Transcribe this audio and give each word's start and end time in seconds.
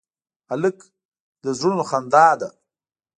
هلک 0.49 0.77
د 1.43 1.45
زړونو 1.57 1.83
خندا 1.89 2.27
ده. 2.41 2.49